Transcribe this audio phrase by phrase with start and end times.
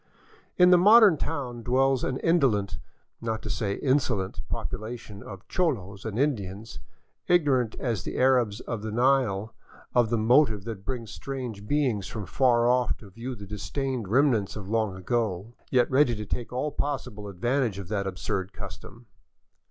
[0.57, 2.79] In the modern town dwells an indolent,
[3.21, 6.79] not to say insolent, popula tion of cholos and Indians,
[7.27, 9.53] ignorant as the Arabs of the Nile
[9.93, 14.55] of the motive that brings strange beings from far off to view the disdained remnants
[14.55, 19.05] of long ago, yet ready to take all possible advantage of that absurd custom.